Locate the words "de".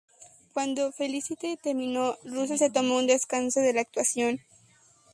3.59-3.73